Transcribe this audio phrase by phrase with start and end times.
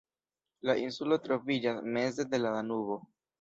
[0.69, 2.99] La insulo troviĝas meze de la Danubo.